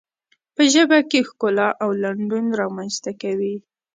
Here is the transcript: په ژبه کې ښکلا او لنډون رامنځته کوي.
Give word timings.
په 0.55 0.61
ژبه 0.73 0.99
کې 1.09 1.19
ښکلا 1.29 1.69
او 1.83 1.89
لنډون 2.03 2.45
رامنځته 2.61 3.11
کوي. 3.21 3.55